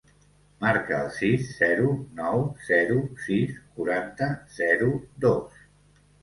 Marca 0.61 1.01
el 1.07 1.09
sis, 1.17 1.43
zero, 1.57 1.91
nou, 2.19 2.41
zero, 2.69 2.95
sis, 3.27 3.53
quaranta, 3.77 4.31
zero, 4.57 4.89
dos. 5.29 5.63